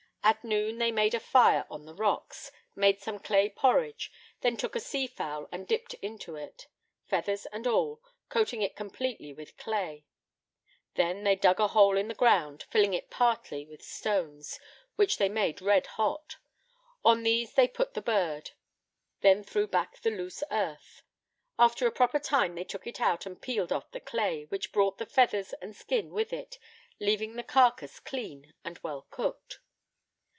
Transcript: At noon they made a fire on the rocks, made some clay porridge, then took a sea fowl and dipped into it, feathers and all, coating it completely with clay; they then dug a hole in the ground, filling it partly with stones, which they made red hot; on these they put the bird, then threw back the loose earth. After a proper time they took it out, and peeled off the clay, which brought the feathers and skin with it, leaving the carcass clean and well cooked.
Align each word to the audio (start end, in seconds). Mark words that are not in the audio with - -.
At 0.23 0.43
noon 0.43 0.77
they 0.77 0.91
made 0.91 1.15
a 1.15 1.19
fire 1.19 1.65
on 1.67 1.85
the 1.87 1.95
rocks, 1.95 2.51
made 2.75 3.01
some 3.01 3.17
clay 3.17 3.49
porridge, 3.49 4.11
then 4.41 4.55
took 4.55 4.75
a 4.75 4.79
sea 4.79 5.07
fowl 5.07 5.49
and 5.51 5.67
dipped 5.67 5.95
into 5.95 6.35
it, 6.35 6.67
feathers 7.07 7.47
and 7.47 7.65
all, 7.65 8.03
coating 8.29 8.61
it 8.61 8.75
completely 8.75 9.33
with 9.33 9.57
clay; 9.57 10.05
they 10.93 11.11
then 11.11 11.37
dug 11.39 11.59
a 11.59 11.69
hole 11.69 11.97
in 11.97 12.07
the 12.07 12.13
ground, 12.13 12.65
filling 12.69 12.93
it 12.93 13.09
partly 13.09 13.65
with 13.65 13.81
stones, 13.81 14.59
which 14.95 15.17
they 15.17 15.27
made 15.27 15.59
red 15.59 15.87
hot; 15.87 16.35
on 17.03 17.23
these 17.23 17.53
they 17.55 17.67
put 17.67 17.95
the 17.95 17.99
bird, 18.01 18.51
then 19.21 19.43
threw 19.43 19.65
back 19.65 20.01
the 20.01 20.11
loose 20.11 20.43
earth. 20.51 21.01
After 21.57 21.87
a 21.87 21.91
proper 21.91 22.19
time 22.19 22.53
they 22.53 22.63
took 22.63 22.85
it 22.85 23.01
out, 23.01 23.25
and 23.25 23.41
peeled 23.41 23.71
off 23.71 23.89
the 23.89 23.99
clay, 23.99 24.45
which 24.49 24.71
brought 24.71 24.99
the 24.99 25.07
feathers 25.07 25.53
and 25.53 25.75
skin 25.75 26.11
with 26.13 26.31
it, 26.31 26.59
leaving 26.99 27.37
the 27.37 27.43
carcass 27.43 27.99
clean 27.99 28.53
and 28.63 28.77
well 28.83 29.07
cooked. 29.09 29.57